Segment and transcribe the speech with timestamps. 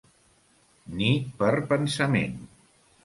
[1.01, 1.09] Ni
[1.43, 2.37] per pensament.